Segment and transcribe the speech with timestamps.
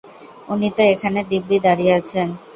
[0.49, 2.27] উনি তো এখানে দিব্যি দাঁড়িয়ে আছেন।